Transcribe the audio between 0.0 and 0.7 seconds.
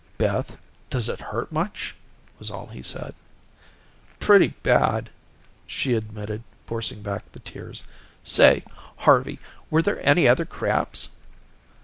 "Beth,